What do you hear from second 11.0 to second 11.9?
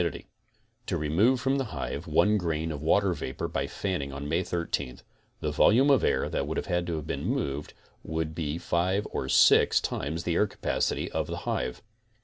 of the hive.